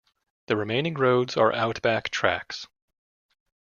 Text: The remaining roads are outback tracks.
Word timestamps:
The 0.47 0.57
remaining 0.57 0.95
roads 0.95 1.37
are 1.37 1.53
outback 1.53 2.09
tracks. 2.09 2.65